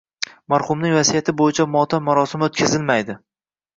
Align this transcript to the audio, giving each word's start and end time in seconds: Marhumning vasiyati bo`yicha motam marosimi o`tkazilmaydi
Marhumning 0.53 0.95
vasiyati 0.95 1.35
bo`yicha 1.41 1.67
motam 1.75 2.05
marosimi 2.07 2.49
o`tkazilmaydi 2.51 3.19